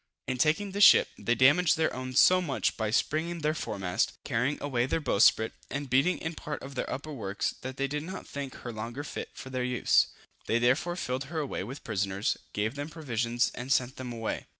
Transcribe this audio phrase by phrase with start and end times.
[0.25, 4.57] In taking this ship, they damaged their own so much, by springing their foremast, carrying
[4.59, 8.25] away their bowsprit, and beating in part of their upper works that they did not
[8.27, 10.07] think her longer fit for their use.
[10.47, 14.47] They therefore filled her away with prisoners, gave them provision and sent them away.